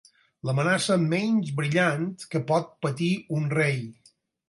[0.47, 3.83] L'amenaça menys brillant que pot patir un rei.